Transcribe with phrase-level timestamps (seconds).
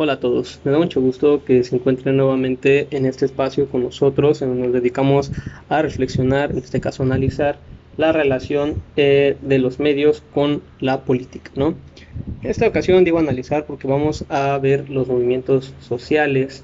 [0.00, 3.82] Hola a todos, me da mucho gusto que se encuentren nuevamente en este espacio con
[3.82, 5.32] nosotros, en donde nos dedicamos
[5.68, 7.58] a reflexionar, en este caso analizar
[7.96, 11.50] la relación eh, de los medios con la política.
[11.56, 11.74] ¿no?
[12.44, 16.62] En esta ocasión digo analizar porque vamos a ver los movimientos sociales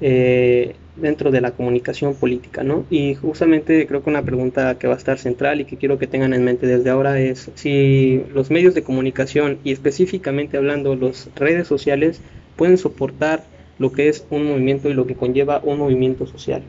[0.00, 2.64] eh, dentro de la comunicación política.
[2.64, 2.84] ¿no?
[2.90, 6.08] Y justamente creo que una pregunta que va a estar central y que quiero que
[6.08, 11.30] tengan en mente desde ahora es si los medios de comunicación y específicamente hablando las
[11.36, 12.20] redes sociales
[12.62, 13.42] pueden soportar
[13.80, 16.62] lo que es un movimiento y lo que conlleva un movimiento social.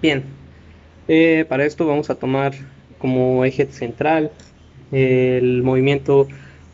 [0.00, 0.22] Bien,
[1.08, 2.54] eh, para esto vamos a tomar
[2.96, 4.30] como eje central
[4.92, 6.26] el movimiento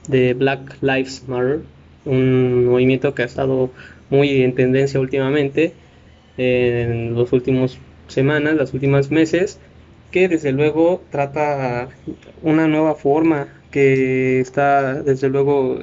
[0.07, 1.63] de Black Lives Matter,
[2.05, 3.73] un movimiento que ha estado
[4.11, 5.73] muy en tendencia últimamente,
[6.37, 9.59] en los últimos semanas, las últimas meses,
[10.13, 11.89] que desde luego trata
[12.45, 15.81] una nueva forma que está desde luego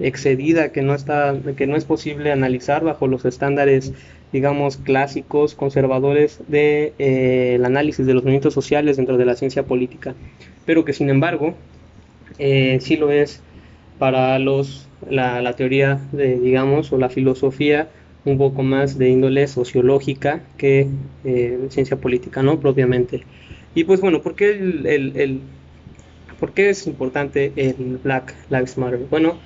[0.00, 3.92] excedida, que no, está, que no es posible analizar bajo los estándares,
[4.32, 10.14] digamos, clásicos, conservadores de, eh, análisis de los movimientos sociales dentro de la ciencia política,
[10.66, 11.54] pero que sin embargo
[12.38, 13.42] eh, sí lo es
[13.98, 17.88] para los, la, la teoría de, digamos, o la filosofía
[18.24, 20.88] un poco más de índole sociológica que
[21.24, 22.60] eh, ciencia política, ¿no?
[22.60, 23.24] Propiamente.
[23.74, 25.40] Y pues bueno, ¿por qué, el, el, el,
[26.38, 29.00] ¿por qué es importante el Black Lives Matter?
[29.10, 29.38] Bueno,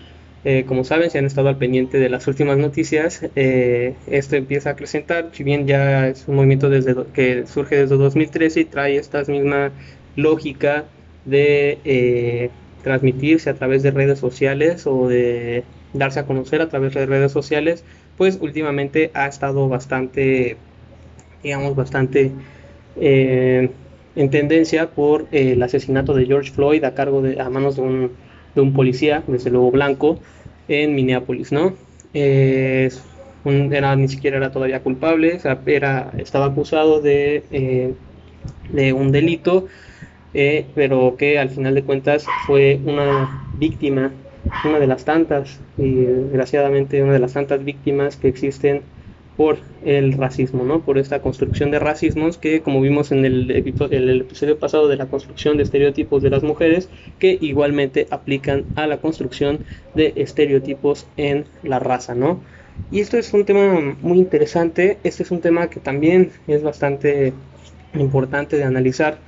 [0.44, 4.70] eh, como saben, si han estado al pendiente de las últimas noticias, eh, esto empieza
[4.70, 8.96] a acrecentar, si bien ya es un movimiento desde que surge desde 2013 y trae
[8.96, 9.70] esta misma
[10.16, 10.84] lógica
[11.24, 12.50] de eh,
[12.82, 15.62] transmitirse a través de redes sociales o de
[15.92, 17.84] darse a conocer a través de redes sociales,
[18.16, 20.56] pues últimamente ha estado bastante,
[21.44, 22.32] digamos, bastante
[22.96, 28.12] en tendencia por el asesinato de George Floyd a cargo de a manos de un
[28.55, 30.19] de un policía, desde luego blanco,
[30.69, 31.75] en Minneapolis, ¿no?
[33.45, 37.95] era, ni siquiera era todavía culpable, era, estaba acusado de, eh,
[38.69, 39.67] de un delito,
[40.35, 44.12] eh, pero que al final de cuentas fue una víctima,
[44.64, 48.83] una de las tantas, y desgraciadamente una de las tantas víctimas que existen
[49.36, 50.80] por el racismo, ¿no?
[50.80, 55.56] Por esta construcción de racismos que, como vimos en el, episodio pasado de la construcción
[55.56, 56.88] de estereotipos de las mujeres,
[57.18, 59.60] que igualmente aplican a la construcción
[59.94, 62.40] de estereotipos en la raza, ¿no?
[62.90, 67.32] Y esto es un tema muy interesante, este es un tema que también es bastante
[67.94, 69.18] importante de analizar,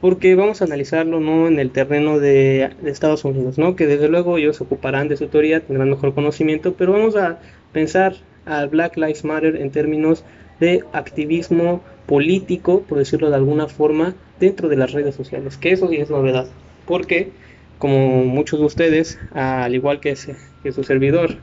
[0.00, 3.74] porque vamos a analizarlo no en el terreno de, de Estados Unidos, ¿no?
[3.74, 7.40] Que desde luego ellos ocuparán de su teoría, tendrán mejor conocimiento, pero vamos a
[7.72, 8.14] pensar
[8.48, 10.24] al Black Lives Matter en términos
[10.60, 15.88] de activismo político, por decirlo de alguna forma, dentro de las redes sociales, que eso
[15.88, 16.46] sí es novedad,
[16.86, 17.30] porque
[17.78, 20.16] como muchos de ustedes, al igual que,
[20.62, 21.36] que su servidor,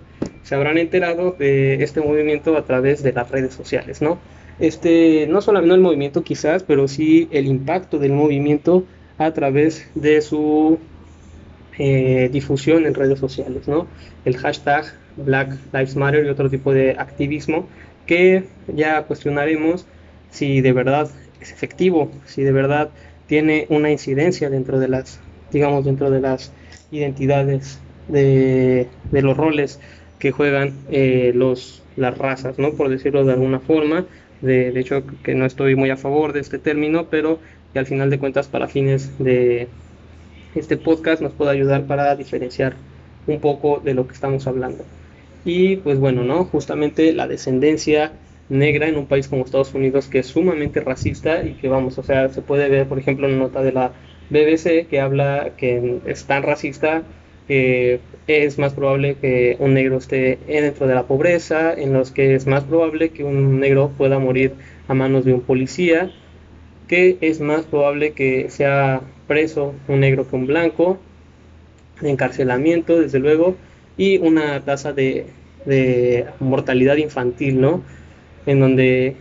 [0.44, 4.20] se habrán enterado de este movimiento a través de las redes sociales, ¿no?
[4.60, 8.86] Este, no solamente el movimiento quizás, pero sí el impacto del movimiento
[9.18, 10.80] a través de su
[11.78, 13.88] eh, difusión en redes sociales, ¿no?
[14.24, 14.86] El hashtag
[15.18, 17.68] Black Lives Matter y otro tipo de activismo
[18.06, 19.86] que ya cuestionaremos
[20.30, 21.10] si de verdad
[21.42, 22.90] es efectivo, si de verdad
[23.28, 25.20] tiene una incidencia dentro de las,
[25.52, 26.52] digamos, dentro de las
[26.92, 29.80] identidades de, los roles
[30.20, 32.72] que juegan eh, los, las razas, ¿no?
[32.74, 34.06] Por decirlo de alguna forma.
[34.42, 37.40] De, de, hecho, que no estoy muy a favor de este término, pero
[37.74, 39.68] que al final de cuentas, para fines de
[40.56, 42.76] este podcast, nos puede ayudar para diferenciar
[43.28, 44.84] un poco de lo que estamos hablando.
[45.44, 46.46] Y pues bueno, ¿no?
[46.46, 48.14] Justamente la descendencia
[48.50, 52.04] negra en un país como Estados Unidos que es sumamente racista y que vamos, o
[52.04, 53.92] sea, se puede ver, por ejemplo, en nota de la
[54.30, 57.04] BBC que habla que es tan racista
[57.48, 62.34] que es más probable que un negro esté dentro de la pobreza, en los que
[62.34, 64.54] es más probable que un negro pueda morir
[64.88, 66.12] a manos de un policía,
[66.88, 70.98] que es más probable que sea preso un negro que un blanco,
[72.02, 73.56] encarcelamiento, desde luego,
[73.98, 75.28] y una tasa de,
[76.40, 77.82] mortalidad infantil, ¿no?
[78.46, 79.16] En donde,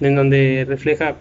[0.00, 1.16] en donde refleja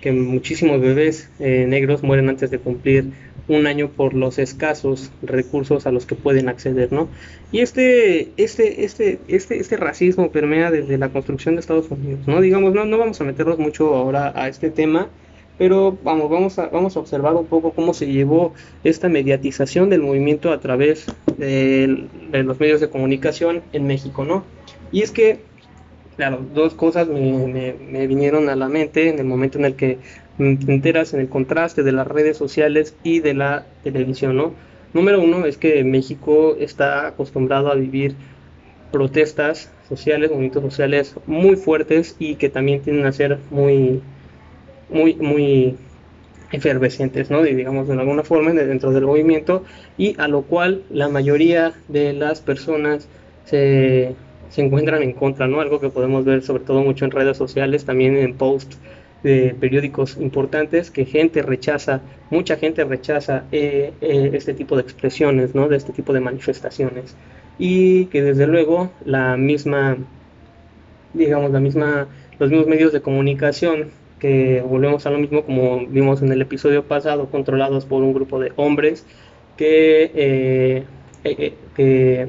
[0.00, 3.10] que muchísimos bebés eh, negros mueren antes de cumplir
[3.48, 7.08] un año por los escasos recursos a los que pueden acceder, ¿no?
[7.52, 12.40] Y este, este, este, este, este racismo permea desde la construcción de Estados Unidos, ¿no?
[12.40, 15.08] Digamos, no, no vamos a meternos mucho ahora a este tema,
[15.60, 20.00] pero vamos, vamos, a, vamos a observar un poco cómo se llevó esta mediatización del
[20.00, 21.04] movimiento a través
[21.36, 24.42] de, los medios de comunicación en México, ¿no?
[24.90, 25.40] Y es que,
[26.16, 29.98] claro, dos cosas me, me, vinieron a la mente en el momento en el que
[30.38, 34.54] te enteras en el contraste de las redes sociales y de la televisión, ¿no?
[34.94, 38.14] Número uno es que México está acostumbrado a vivir
[38.90, 44.00] protestas sociales, movimientos sociales muy fuertes y que también tienden a ser muy,
[44.90, 45.76] muy, muy
[46.52, 47.42] efervescentes, ¿no?
[47.42, 49.64] digamos de alguna forma dentro del movimiento
[49.96, 53.08] y a lo cual la mayoría de las personas
[53.44, 54.14] se,
[54.50, 55.60] se encuentran en contra, ¿no?
[55.60, 58.78] Algo que podemos ver sobre todo mucho en redes sociales, también en posts
[59.22, 62.00] de periódicos importantes que gente rechaza,
[62.30, 65.68] mucha gente rechaza eh, eh, este tipo de expresiones, ¿no?
[65.68, 67.14] De este tipo de manifestaciones
[67.58, 69.98] y que desde luego la misma,
[71.12, 72.08] digamos la misma,
[72.38, 76.84] los mismos medios de comunicación que volvemos a lo mismo como vimos en el episodio
[76.84, 79.04] pasado, controlados por un grupo de hombres
[79.56, 80.84] que, eh,
[81.74, 82.28] que,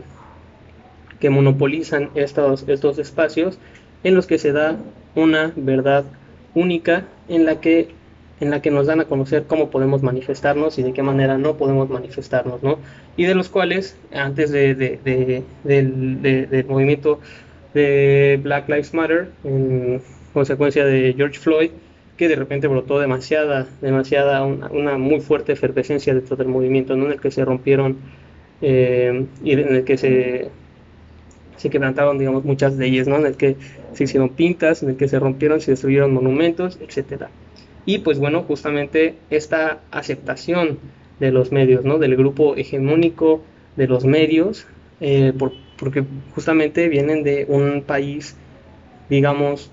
[1.20, 3.60] que monopolizan estos, estos espacios
[4.04, 4.78] en los que se da
[5.16, 6.06] una verdad
[6.56, 7.90] única en la que
[8.42, 11.58] en la que nos dan a conocer cómo podemos manifestarnos y de qué manera no
[11.58, 12.80] podemos manifestarnos, ¿no?
[13.16, 14.74] Y de los cuales, antes de,
[15.64, 17.20] del, movimiento
[17.76, 20.02] de Black Lives Matter, en
[20.34, 21.72] consecuencia de George Floyd,
[22.18, 27.06] que de repente brotó demasiada, demasiada, una, muy fuerte efervescencia dentro del movimiento, ¿no?
[27.06, 27.98] En el que se rompieron
[28.62, 30.52] eh, y en el que se
[31.62, 33.18] se quebrantaron, digamos, muchas leyes, ¿no?
[33.18, 33.56] En el que
[33.94, 37.30] se hicieron pintas, en el que se rompieron, se destruyeron monumentos, etcétera.
[37.86, 40.80] Y pues bueno, justamente esta aceptación
[41.20, 42.00] de los medios, ¿no?
[42.00, 43.44] Del grupo hegemónico
[43.76, 44.66] de los medios,
[45.02, 45.34] eh,
[45.78, 46.04] porque
[46.34, 48.36] justamente vienen de un país,
[49.08, 49.70] digamos,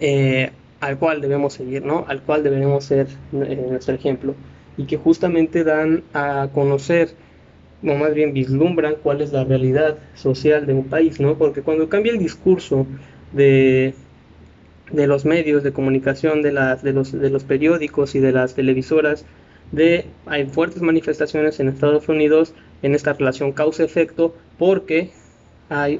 [0.00, 0.50] eh,
[0.80, 2.04] al cual debemos seguir, ¿no?
[2.08, 4.34] Al cual deberemos ser eh, nuestro ejemplo.
[4.76, 7.14] Y que justamente dan a conocer
[7.84, 11.36] o más bien vislumbran cuál es la realidad social de un país, ¿no?
[11.36, 12.86] Porque cuando cambia el discurso
[13.32, 13.94] de,
[14.90, 18.54] de los medios de comunicación, de, las, de, los, de los periódicos y de las
[18.54, 19.24] televisoras,
[19.72, 25.10] de hay fuertes manifestaciones en Estados Unidos en esta relación causa-efecto, porque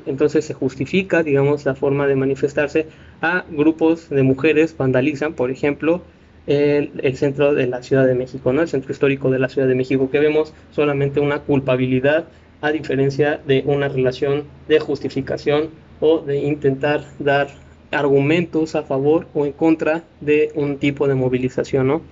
[0.06, 2.86] entonces se justifica, digamos, la forma de manifestarse
[3.20, 6.02] a grupos de mujeres vandalizan, por ejemplo,
[6.46, 8.62] el, centro de la Ciudad de México, ¿no?
[8.62, 12.26] el centro histórico de la Ciudad de México, que vemos solamente una culpabilidad
[12.60, 15.70] a diferencia de una relación de justificación
[16.00, 17.48] o de intentar dar
[17.90, 21.86] argumentos a favor o en contra de un tipo de movilización.
[21.86, 22.02] ¿no?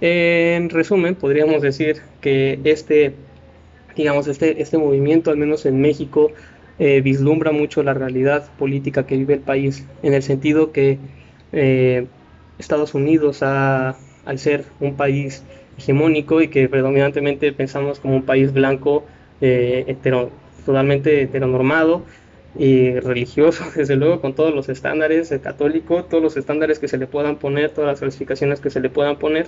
[0.00, 3.14] En resumen, podríamos decir que este,
[3.96, 6.30] digamos, este, este movimiento, al menos en México,
[6.78, 10.98] eh, vislumbra mucho la realidad política que vive el país, en el sentido que
[11.52, 12.06] eh,
[12.58, 13.96] Estados Unidos al
[14.36, 15.42] ser un país
[15.78, 19.04] hegemónico y que predominantemente pensamos como un país blanco,
[19.40, 19.96] eh,
[20.66, 22.02] totalmente heteronormado
[22.56, 27.06] y religioso, desde luego, con todos los estándares católico, todos los estándares que se le
[27.06, 29.46] puedan poner, todas las clasificaciones que se le puedan poner,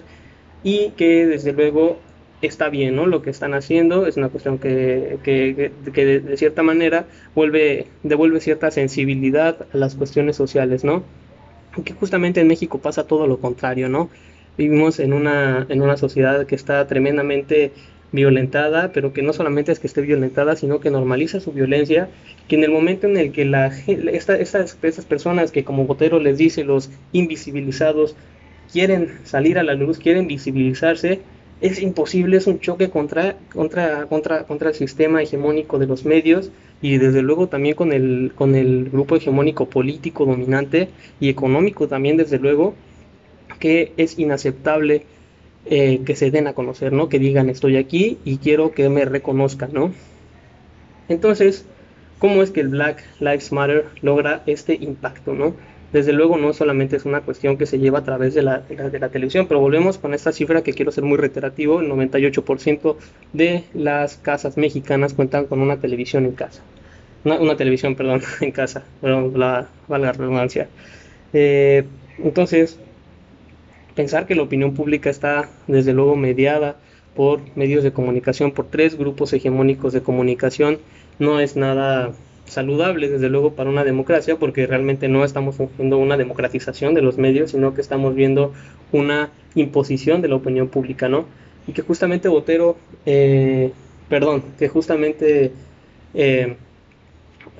[0.62, 1.98] y que desde luego
[2.46, 3.06] está bien, ¿no?
[3.06, 8.40] Lo que están haciendo es una cuestión que, que, que de, cierta manera vuelve, devuelve
[8.40, 11.04] cierta sensibilidad a las cuestiones sociales, ¿no?
[11.84, 14.10] que justamente en México pasa todo lo contrario, ¿no?
[14.58, 17.72] Vivimos en una, en una sociedad que está tremendamente
[18.12, 22.08] violentada, pero que no solamente es que esté violentada, sino que normaliza su violencia,
[22.48, 26.18] que en el momento en el que la, esta, estas, estas personas que como Botero
[26.18, 28.16] les dice, los invisibilizados,
[28.72, 31.20] quieren salir a la luz, quieren visibilizarse,
[31.60, 36.50] es imposible, es un choque contra, contra, contra, contra el sistema hegemónico de los medios
[36.80, 40.88] y desde luego también con el, con el grupo hegemónico político dominante
[41.20, 42.74] y económico también desde luego,
[43.58, 45.04] que es inaceptable
[45.66, 47.10] eh, que se den a conocer, ¿no?
[47.10, 49.92] Que digan estoy aquí y quiero que me reconozcan, ¿no?
[51.10, 51.66] Entonces,
[52.18, 55.54] ¿cómo es que el Black Lives Matter logra este impacto, ¿no?
[55.92, 58.98] Desde luego no solamente es una cuestión que se lleva a través de la, de
[58.98, 62.96] la, televisión, pero volvemos con esta cifra que quiero ser muy reiterativo, el 98%
[63.32, 66.62] de las casas mexicanas cuentan con una televisión en casa.
[67.24, 70.68] Una, televisión, perdón, en casa, pero la, valga redundancia.
[71.32, 71.84] Eh,
[72.18, 72.78] entonces,
[73.94, 76.76] pensar que la opinión pública está desde luego mediada
[77.14, 80.78] por medios de comunicación, por tres grupos hegemónicos de comunicación,
[81.18, 82.12] no es nada
[82.50, 87.18] saludable, desde luego, para una democracia, porque realmente no estamos fungiendo una democratización de los
[87.18, 88.52] medios, sino que estamos viendo
[88.92, 91.26] una imposición de la opinión pública, ¿no?
[91.66, 92.76] Y que justamente Botero,
[93.06, 93.72] eh,
[94.08, 95.52] perdón, que justamente
[96.14, 96.56] eh,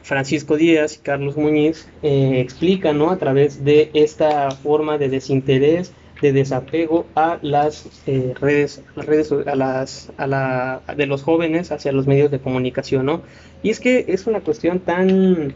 [0.03, 3.11] Francisco Díaz y Carlos Muñiz eh, explican, ¿no?
[3.11, 9.55] A través de esta forma de desinterés de desapego a las eh, redes, redes a
[9.55, 13.23] las, a la, de los jóvenes hacia los medios de comunicación, ¿no?
[13.63, 15.55] Y es que es una cuestión tan,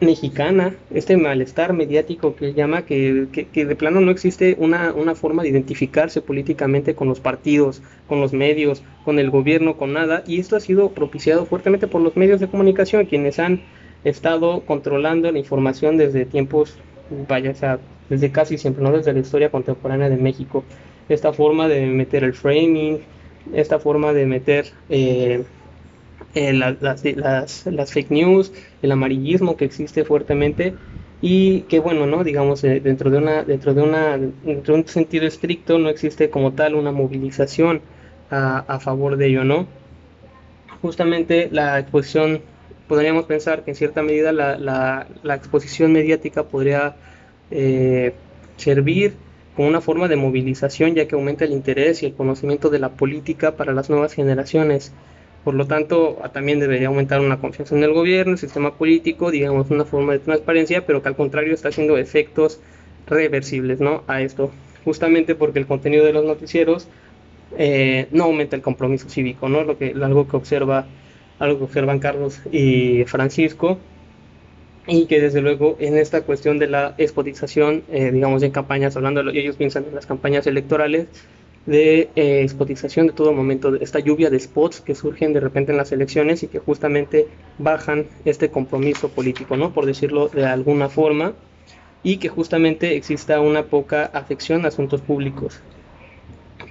[0.00, 5.42] mexicana, este malestar mediático que llama, que, que, de plano no existe una, una, forma
[5.42, 10.38] de identificarse políticamente con los partidos, con los medios, con el gobierno, con nada, y
[10.38, 13.62] esto ha sido propiciado fuertemente por los medios de comunicación, quienes han
[14.04, 16.78] estado controlando la información desde tiempos,
[17.28, 17.54] vaya, o
[18.08, 20.64] desde casi siempre, no desde la historia contemporánea de México.
[21.08, 23.00] Esta forma de meter el framing,
[23.52, 24.66] esta forma de meter...
[24.88, 25.44] Eh,
[26.34, 30.74] eh, las, fake news, el amarillismo que existe fuertemente
[31.22, 32.22] y que bueno, ¿no?
[32.22, 36.28] digamos, eh, dentro, de una, dentro, de una, dentro de un sentido estricto no existe
[36.30, 37.80] como tal una movilización
[38.30, 39.66] a, a favor de ello, ¿no?
[40.82, 42.42] Justamente la exposición,
[42.86, 46.94] podríamos pensar que en cierta medida la, la, la exposición mediática podría
[47.50, 48.14] eh,
[48.56, 49.14] servir
[49.56, 52.90] como una forma de movilización ya que aumenta el interés y el conocimiento de la
[52.90, 54.92] política para las nuevas generaciones
[55.48, 59.70] por lo tanto, también debería aumentar una confianza en el gobierno, el sistema político, digamos,
[59.70, 62.60] una forma de transparencia, pero que al contrario está haciendo efectos
[63.06, 64.02] reversibles ¿no?
[64.08, 64.50] a esto,
[64.84, 66.88] justamente porque el contenido de los noticieros
[67.56, 69.64] eh, no aumenta el compromiso cívico, ¿no?
[69.64, 70.86] Lo que, algo que observa,
[71.38, 73.78] algo que observan Carlos y Francisco,
[74.88, 79.20] y que desde luego en esta cuestión de la expotización, eh, digamos en campañas, hablando,
[79.30, 81.06] ellos piensan en las campañas electorales,
[81.66, 85.76] de eh, de todo momento, de esta lluvia de spots que surgen de repente en
[85.76, 87.26] las elecciones y que justamente
[87.58, 89.74] bajan este compromiso político, ¿no?
[89.74, 91.34] Por decirlo de alguna forma,
[92.02, 95.60] y que justamente exista una poca afección a asuntos públicos.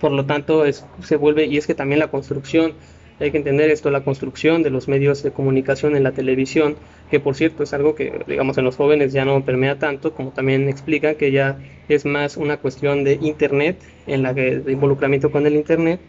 [0.01, 2.73] Por lo tanto, es, se vuelve, y es que también la construcción
[3.19, 6.75] hay que entender esto, la construcción de los medios de comunicación en la televisión,
[7.09, 10.31] que por cierto es algo que, digamos, en los jóvenes ya no permea tanto, como
[10.31, 11.57] también explica que ya
[11.89, 15.99] es más una cuestión de Internet, en la que, de involucramiento con el Internet,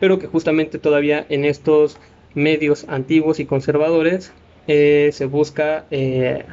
[0.00, 1.98] pero que justamente todavía en estos
[2.34, 4.32] medios antiguos y conservadores
[4.66, 6.44] eh, se busca eh,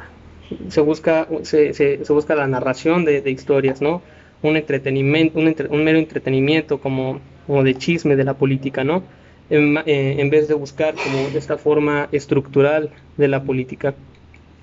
[0.68, 4.02] se busca se, busca la narración de, historias no
[4.42, 9.02] un entretenimiento un, un mero entretenimiento como, como de chisme de la política no
[9.50, 13.94] eh, en, vez de buscar como esta forma estructural de la política,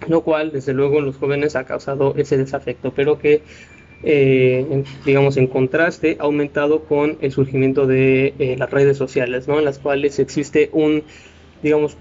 [0.07, 3.41] lo cual desde luego en los jóvenes ha causado ese desafecto, pero que
[4.03, 9.57] eh, digamos en contraste ha aumentado con el surgimiento de eh, las redes sociales, ¿no?
[9.57, 11.03] en las cuales existe un
[11.63, 11.97] digamos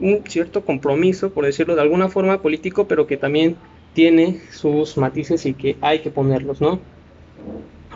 [0.00, 3.56] un cierto compromiso, por decirlo de alguna forma político, pero que también
[3.94, 6.80] tiene sus matices y que hay que ponerlos, ¿no?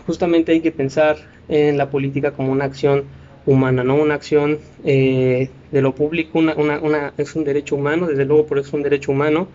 [0.06, 1.16] Justamente hay que pensar
[1.48, 3.04] en la política como una acción
[3.52, 3.96] humana, ¿no?
[3.96, 8.58] Una acción eh, de lo público, una, una, es un derecho humano, desde luego por
[8.58, 9.48] eso es un derecho humano.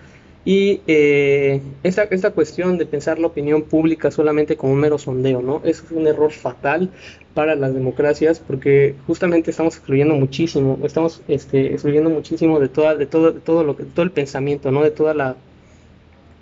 [0.44, 5.42] Y eh, esta, esta cuestión de pensar la opinión pública solamente como un mero sondeo,
[5.42, 5.62] ¿no?
[5.64, 6.92] Eso es un error fatal
[7.34, 13.08] para las democracias porque justamente estamos excluyendo muchísimo, estamos este, excluyendo muchísimo de, toda, de,
[13.08, 14.84] todo, de todo, lo que, todo el pensamiento, ¿no?
[14.84, 15.36] De toda la,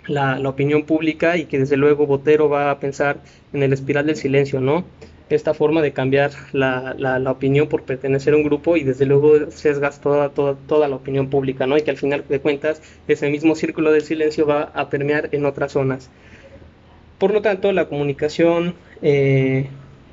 [0.06, 3.20] la, la, opinión pública y que desde luego Botero va a pensar
[3.54, 4.84] en el espiral del silencio, ¿no?
[5.30, 9.50] Esta forma de cambiar la, la, opinión por pertenecer a un grupo y desde luego
[9.50, 11.78] sesgas toda, toda, toda la opinión pública, ¿no?
[11.78, 15.46] Y que al final de cuentas ese mismo círculo del silencio va a permear en
[15.46, 16.10] otras zonas.
[17.18, 19.68] Por lo tanto, la comunicación, eh,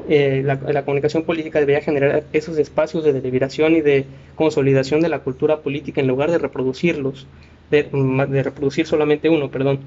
[0.07, 5.19] eh, la, comunicación política debería generar esos espacios de deliberación y de consolidación de la
[5.19, 7.27] cultura política en lugar de reproducirlos,
[7.69, 7.83] de,
[8.43, 9.79] reproducir solamente uno, perdón.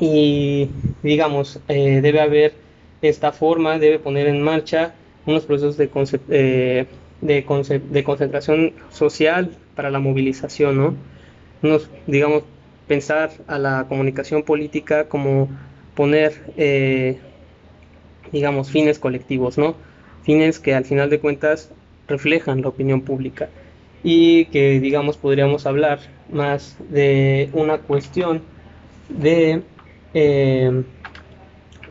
[0.00, 0.70] Y
[1.04, 2.63] digamos, eh, debe haber
[3.08, 4.94] esta forma debe poner en marcha
[5.26, 5.90] unos procesos de,
[6.30, 7.44] eh,
[8.04, 10.76] concentración social para la movilización,
[11.62, 11.80] ¿no?
[12.06, 12.44] Digamos,
[12.86, 15.48] pensar a la comunicación política como
[15.94, 17.18] poner, eh,
[18.32, 19.74] digamos, fines colectivos, ¿no?
[20.24, 21.70] Fines que al final de cuentas
[22.08, 23.48] reflejan la opinión pública
[24.02, 28.42] y que, digamos, podríamos hablar más de una cuestión
[29.08, 29.62] de
[30.12, 30.82] eh,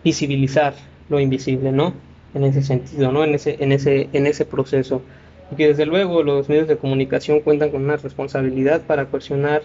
[0.04, 0.76] visibilizar
[1.14, 1.94] lo invisible, ¿no?
[2.34, 3.24] En ese sentido, ¿no?
[3.24, 5.02] En ese, en ese, en ese proceso.
[5.52, 9.62] Y que desde luego los medios de comunicación cuentan con una responsabilidad para cuestionar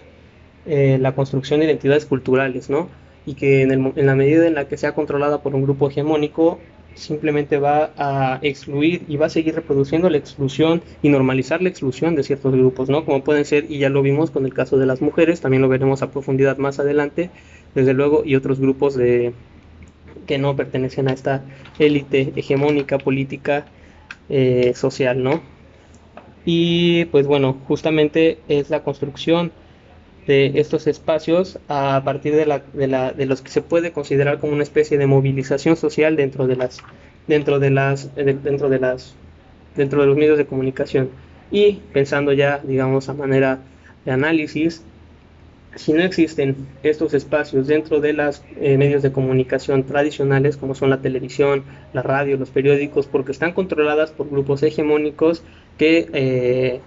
[0.65, 2.87] eh, la construcción de identidades culturales, ¿no?
[3.25, 6.59] Y que en, en la medida en la que sea controlada por un grupo hegemónico,
[6.93, 12.15] simplemente va a excluir y va a seguir reproduciendo la exclusión y normalizar la exclusión
[12.15, 13.05] de ciertos grupos, ¿no?
[13.05, 15.69] Como pueden ser, y ya lo vimos con el caso de las mujeres, también lo
[15.69, 17.31] veremos a profundidad más adelante,
[17.73, 19.33] desde luego, y otros grupos de,
[20.29, 21.41] que no pertenecen a esta
[21.79, 23.65] élite hegemónica política
[24.29, 25.41] eh, social, ¿no?
[26.45, 29.51] Y pues bueno, justamente es la construcción
[30.27, 34.39] de estos espacios a partir de, la, de, la, de los que se puede considerar
[34.39, 36.77] como una especie de movilización social dentro de las
[37.25, 38.11] dentro de los
[40.15, 41.09] medios de comunicación
[41.49, 43.61] y pensando ya digamos a manera
[44.05, 44.83] de análisis
[45.75, 50.89] si no existen estos espacios dentro de los eh, medios de comunicación tradicionales, como son
[50.89, 55.43] la televisión, la radio, los periódicos, porque están controladas por grupos hegemónicos
[55.77, 56.79] que eh,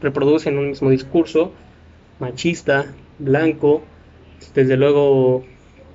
[0.00, 1.52] reproducen un mismo discurso
[2.20, 2.86] machista,
[3.18, 3.82] blanco,
[4.54, 5.44] desde luego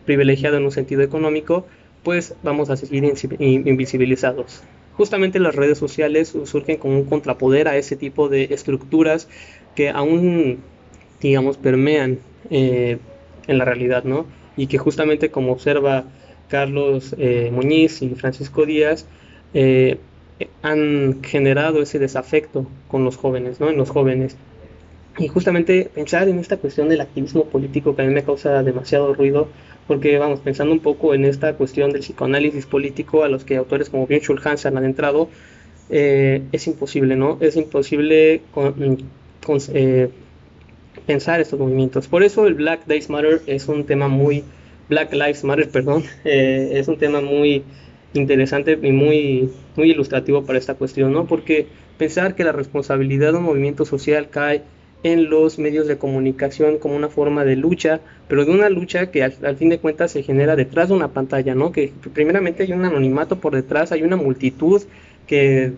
[0.06, 1.66] privilegiado en un sentido económico,
[2.04, 3.04] pues vamos a seguir
[3.40, 4.64] invisibilizados.
[4.96, 9.28] Justamente las redes sociales surgen como un contrapoder a ese tipo de estructuras
[9.76, 10.60] que aún
[11.22, 12.98] digamos, permean eh,
[13.48, 14.26] en la realidad, ¿no?
[14.56, 16.06] Y que justamente como observa
[16.50, 19.06] Carlos eh, Muñiz y Francisco Díaz,
[19.54, 19.98] eh,
[20.62, 23.70] han generado ese desafecto con los jóvenes, ¿no?
[23.70, 24.38] En los jóvenes.
[25.18, 29.14] Y justamente pensar en esta cuestión del activismo político que a mí me causa demasiado
[29.14, 29.48] ruido,
[29.88, 33.90] porque vamos, pensando un poco en esta cuestión del psicoanálisis político a los que autores
[33.90, 35.30] como Byung-Chul Han han adentrado,
[35.90, 37.38] es imposible, ¿no?
[37.40, 38.76] Es imposible con,
[41.08, 42.08] pensar estos movimientos.
[42.08, 44.44] Por eso el Black Lives Matter es un tema muy,
[44.90, 47.64] Black Lives Matter, perdón, eh, es un tema muy
[48.14, 51.26] interesante y muy, muy ilustrativo para esta cuestión, ¿no?
[51.26, 54.62] Porque pensar que la responsabilidad de un movimiento social cae
[55.04, 59.24] en los medios de comunicación como una forma de lucha, pero de una lucha que
[59.24, 61.72] al, fin de cuentas se genera detrás de una pantalla, ¿no?
[61.72, 64.82] Que primeramente hay un anonimato por detrás, hay una multitud
[65.28, 65.72] que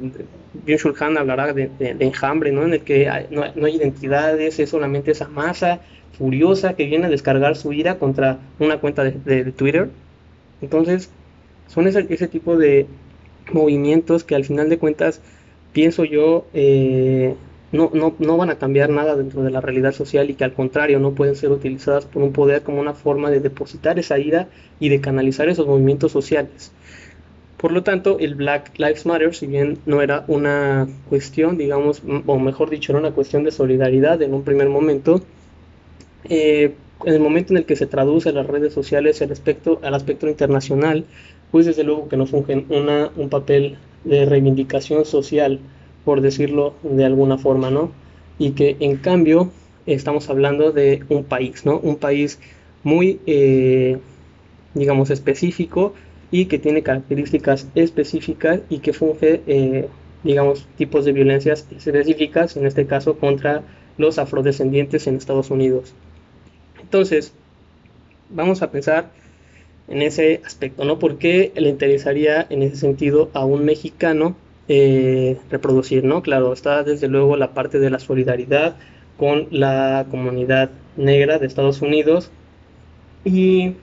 [0.66, 2.64] Byung-Chul Han hablará de, enjambre, ¿no?
[2.64, 5.82] En el que no, hay identidades, es solamente esa masa
[6.18, 9.90] furiosa que viene a descargar su ira contra una cuenta de, Twitter.
[10.62, 11.10] Entonces,
[11.68, 12.88] son ese, tipo de
[13.52, 15.22] movimientos que al final de cuentas,
[15.74, 17.36] pienso yo, eh,
[17.72, 20.54] no, no, no, van a cambiar nada dentro de la realidad social y que al
[20.54, 24.48] contrario no pueden ser utilizadas por un poder como una forma de depositar esa ira
[24.80, 26.72] y de canalizar esos movimientos sociales.
[27.60, 32.40] Por lo tanto, el Black Lives Matter, si bien no era una cuestión, digamos, o
[32.40, 35.22] mejor dicho, era una cuestión de solidaridad en un primer momento,
[36.30, 36.74] eh,
[37.04, 40.30] en el momento en el que se traduce las redes sociales al aspecto, al aspecto
[40.30, 41.04] internacional,
[41.52, 45.60] pues desde luego que nos fungen una, un papel de reivindicación social,
[46.06, 47.92] por decirlo de alguna forma, ¿no?
[48.38, 49.52] Y que en cambio
[49.86, 51.78] estamos hablando de un país, ¿no?
[51.80, 52.40] Un país
[52.84, 53.98] muy, eh,
[54.76, 55.94] digamos, específico,
[56.32, 59.88] y que tiene características específicas y que funge, eh,
[60.24, 63.64] digamos, tipos de violencias específicas, en este caso contra
[63.98, 65.94] los afrodescendientes en Estados Unidos.
[66.82, 67.34] Entonces,
[68.30, 69.12] vamos a pensar
[69.88, 71.00] en ese aspecto, ¿no?
[71.00, 74.36] ¿Por qué le interesaría en ese sentido a un mexicano
[74.68, 76.22] eh, reproducir, ¿no?
[76.22, 78.76] Claro, está desde luego la parte de la solidaridad
[79.18, 82.30] con la comunidad negra de Estados Unidos
[83.26, 83.74] y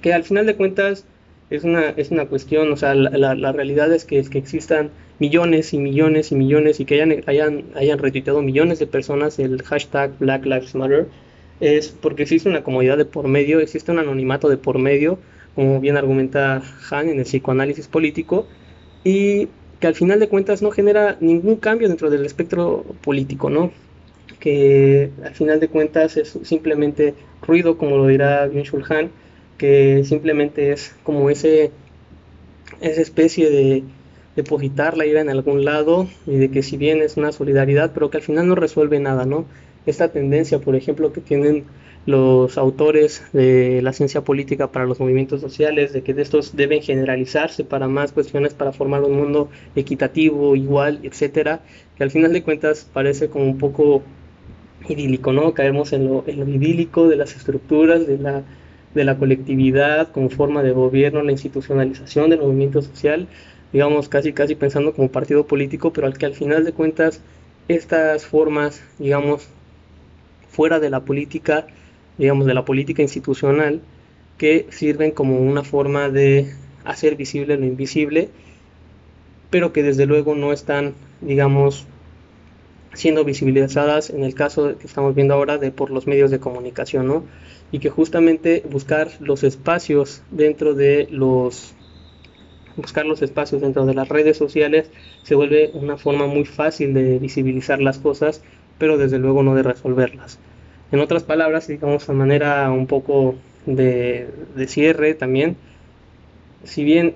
[0.00, 1.04] que al final de cuentas
[1.50, 4.90] es una, es una cuestión, o sea, la, la, realidad es que, es que existan
[5.18, 9.62] millones y millones y millones y que hayan, hayan, hayan retuiteado millones de personas el
[9.62, 11.06] hashtag Black Lives Matter,
[11.60, 15.18] es porque existe una comodidad de por medio, existe un anonimato de por medio,
[15.54, 18.46] como bien argumenta Han en el psicoanálisis político,
[19.04, 19.48] y
[19.80, 23.70] que al final de cuentas no genera ningún cambio dentro del espectro político, ¿no?
[24.40, 29.10] Que al final de cuentas es simplemente ruido, como lo dirá Byung-Chul Han,
[29.58, 31.70] que simplemente es como ese
[32.80, 33.84] esa especie de
[34.36, 38.10] depositar la ira en algún lado y de que si bien es una solidaridad, pero
[38.10, 39.46] que al final no resuelve nada, ¿no?
[39.86, 41.64] Esta tendencia, por ejemplo, que tienen
[42.06, 47.64] los autores de la ciencia política para los movimientos sociales, de que estos deben generalizarse
[47.64, 51.62] para más cuestiones para formar un mundo equitativo, igual, etcétera,
[51.96, 54.02] que al final de cuentas parece como un poco
[54.88, 55.54] idílico, ¿no?
[55.54, 58.42] Caemos en lo, en lo idílico de las estructuras, de la
[58.94, 63.26] de la colectividad como forma de gobierno, la institucionalización del movimiento social,
[63.72, 67.20] digamos casi casi pensando como partido político, pero al que al final de cuentas
[67.68, 69.48] estas formas, digamos,
[70.48, 71.66] fuera de la política,
[72.18, 73.80] digamos, de la política institucional,
[74.38, 76.52] que sirven como una forma de
[76.84, 78.28] hacer visible lo invisible,
[79.50, 81.86] pero que desde luego no están, digamos,
[82.94, 87.06] siendo visibilizadas en el caso que estamos viendo ahora de por los medios de comunicación,
[87.06, 87.24] ¿no?
[87.74, 91.74] y que justamente buscar los espacios dentro de los
[92.76, 94.90] buscar los espacios dentro de las redes sociales
[95.24, 98.42] se vuelve una forma muy fácil de visibilizar las cosas,
[98.78, 100.38] pero desde luego no de resolverlas.
[100.92, 103.34] En otras palabras, digamos a manera un poco
[103.66, 104.28] de,
[104.68, 105.56] cierre también,
[106.62, 107.14] si bien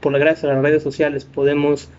[0.00, 1.90] por la gracia de las redes sociales podemos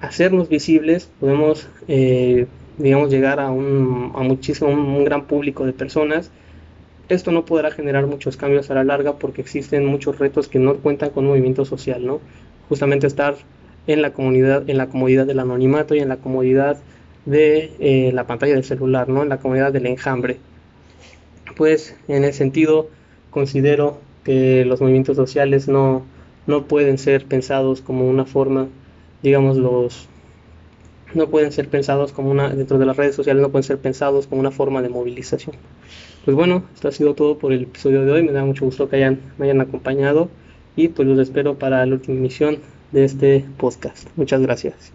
[0.00, 2.46] hacernos visibles, podemos eh,
[2.78, 6.30] digamos llegar a un a muchísimo un gran público de personas
[7.08, 10.76] esto no podrá generar muchos cambios a la larga porque existen muchos retos que no
[10.76, 12.20] cuentan con movimiento social, ¿no?
[12.68, 13.36] Justamente estar
[13.86, 16.78] en la comunidad, en la comodidad del anonimato y en la comodidad
[17.26, 19.22] de eh, la pantalla del celular, ¿no?
[19.22, 20.38] En la comodidad del enjambre.
[21.56, 22.88] pues en ese sentido
[23.30, 26.02] considero que los movimientos sociales no,
[26.46, 28.68] no pueden ser pensados como una forma,
[29.24, 30.06] digamos, los
[31.14, 34.26] no pueden ser pensados como una, dentro de las redes sociales no pueden ser pensados
[34.26, 35.56] como una forma de movilización.
[36.24, 38.88] Pues bueno, esto ha sido todo por el episodio de hoy, me da mucho gusto
[38.88, 40.28] que hayan, me hayan acompañado
[40.76, 42.58] y pues los espero para la última emisión
[42.92, 44.08] de este podcast.
[44.16, 44.92] Muchas gracias.